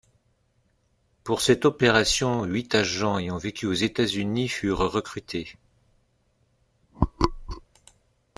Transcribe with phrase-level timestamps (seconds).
[1.23, 5.55] Pour cette opération, huit agents ayant vécu aux États-Unis furent recrutés.